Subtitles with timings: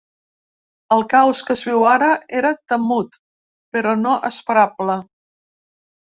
[0.95, 2.07] El caos que es viu ara
[2.39, 3.21] era temut,
[3.79, 4.99] però no esperable.